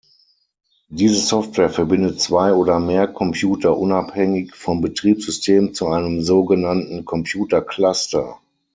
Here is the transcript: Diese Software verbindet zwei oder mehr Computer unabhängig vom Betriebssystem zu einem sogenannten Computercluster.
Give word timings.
Diese 0.89 1.13
Software 1.17 1.69
verbindet 1.69 2.19
zwei 2.19 2.53
oder 2.55 2.79
mehr 2.79 3.07
Computer 3.07 3.77
unabhängig 3.77 4.55
vom 4.55 4.81
Betriebssystem 4.81 5.75
zu 5.75 5.89
einem 5.89 6.23
sogenannten 6.23 7.05
Computercluster. 7.05 8.39